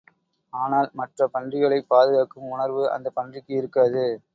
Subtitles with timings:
[0.53, 4.05] ஆனால் மற்றப் பன்றிகளைப் பாதுகாக்கும் உணர்வு அந்தப் பன்றிக்கு இருக்காது.